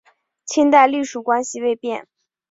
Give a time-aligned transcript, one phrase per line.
[0.47, 2.07] 清代隶属关系未变。